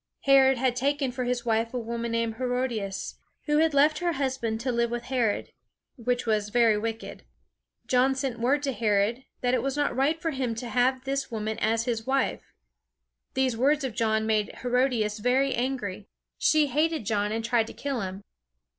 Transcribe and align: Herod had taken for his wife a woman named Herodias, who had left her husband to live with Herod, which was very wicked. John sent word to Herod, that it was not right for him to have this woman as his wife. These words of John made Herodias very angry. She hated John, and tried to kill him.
Herod 0.21 0.57
had 0.57 0.75
taken 0.75 1.11
for 1.11 1.25
his 1.25 1.45
wife 1.45 1.75
a 1.75 1.79
woman 1.79 2.13
named 2.13 2.37
Herodias, 2.37 3.19
who 3.45 3.59
had 3.59 3.71
left 3.75 3.99
her 3.99 4.13
husband 4.13 4.59
to 4.61 4.71
live 4.71 4.89
with 4.89 5.03
Herod, 5.03 5.51
which 5.95 6.25
was 6.25 6.49
very 6.49 6.75
wicked. 6.75 7.23
John 7.85 8.15
sent 8.15 8.39
word 8.39 8.63
to 8.63 8.71
Herod, 8.73 9.25
that 9.41 9.53
it 9.53 9.61
was 9.61 9.77
not 9.77 9.95
right 9.95 10.19
for 10.19 10.31
him 10.31 10.55
to 10.55 10.69
have 10.69 11.03
this 11.03 11.29
woman 11.29 11.59
as 11.59 11.85
his 11.85 12.07
wife. 12.07 12.51
These 13.35 13.55
words 13.55 13.83
of 13.83 13.93
John 13.93 14.25
made 14.25 14.51
Herodias 14.63 15.19
very 15.19 15.53
angry. 15.53 16.07
She 16.39 16.65
hated 16.65 17.05
John, 17.05 17.31
and 17.31 17.45
tried 17.45 17.67
to 17.67 17.73
kill 17.73 18.01
him. 18.01 18.23